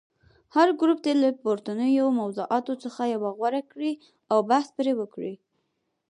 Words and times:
هر 0.55 0.67
ګروپ 0.79 0.99
دې 1.05 1.13
له 1.21 1.29
پورتنیو 1.43 2.07
موضوعاتو 2.19 2.73
څخه 2.83 3.01
یوه 3.15 3.29
غوره 3.37 3.61
کړي 3.71 3.91
او 4.31 4.37
بحث 4.49 4.67
پرې 4.77 4.93
وکړي. 4.99 5.33